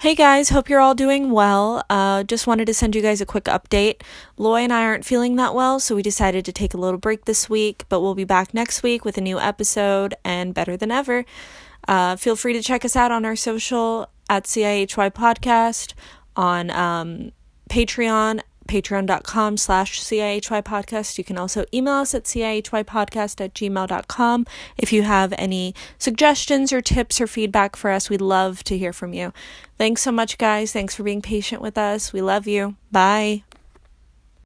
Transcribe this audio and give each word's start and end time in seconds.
Hey 0.00 0.14
guys, 0.14 0.48
hope 0.48 0.70
you're 0.70 0.80
all 0.80 0.94
doing 0.94 1.30
well. 1.30 1.84
Uh, 1.90 2.22
just 2.22 2.46
wanted 2.46 2.64
to 2.68 2.72
send 2.72 2.96
you 2.96 3.02
guys 3.02 3.20
a 3.20 3.26
quick 3.26 3.44
update. 3.44 4.00
Loy 4.38 4.62
and 4.62 4.72
I 4.72 4.82
aren't 4.82 5.04
feeling 5.04 5.36
that 5.36 5.54
well, 5.54 5.78
so 5.78 5.94
we 5.94 6.00
decided 6.00 6.42
to 6.46 6.52
take 6.52 6.72
a 6.72 6.78
little 6.78 6.98
break 6.98 7.26
this 7.26 7.50
week, 7.50 7.84
but 7.90 8.00
we'll 8.00 8.14
be 8.14 8.24
back 8.24 8.54
next 8.54 8.82
week 8.82 9.04
with 9.04 9.18
a 9.18 9.20
new 9.20 9.38
episode 9.38 10.14
and 10.24 10.54
better 10.54 10.74
than 10.74 10.90
ever. 10.90 11.26
Uh, 11.86 12.16
feel 12.16 12.34
free 12.34 12.54
to 12.54 12.62
check 12.62 12.82
us 12.82 12.96
out 12.96 13.12
on 13.12 13.26
our 13.26 13.36
social 13.36 14.08
at 14.30 14.44
CIHY 14.44 15.10
Podcast, 15.10 15.92
on 16.34 16.70
um, 16.70 17.32
Patreon 17.68 18.40
patreon.com 18.70 19.56
slash 19.56 20.00
CIHY 20.00 20.62
podcast. 20.62 21.18
You 21.18 21.24
can 21.24 21.36
also 21.36 21.64
email 21.74 21.94
us 21.94 22.14
at 22.14 22.24
CIHYpodcast 22.24 23.40
at 23.40 23.54
gmail.com. 23.54 24.46
If 24.78 24.92
you 24.92 25.02
have 25.02 25.34
any 25.36 25.74
suggestions 25.98 26.72
or 26.72 26.80
tips 26.80 27.20
or 27.20 27.26
feedback 27.26 27.74
for 27.76 27.90
us, 27.90 28.08
we'd 28.08 28.20
love 28.20 28.62
to 28.64 28.78
hear 28.78 28.92
from 28.92 29.12
you. 29.12 29.32
Thanks 29.76 30.02
so 30.02 30.12
much, 30.12 30.38
guys. 30.38 30.72
Thanks 30.72 30.94
for 30.94 31.02
being 31.02 31.22
patient 31.22 31.60
with 31.60 31.76
us. 31.76 32.12
We 32.12 32.22
love 32.22 32.46
you. 32.46 32.76
Bye. 32.92 33.42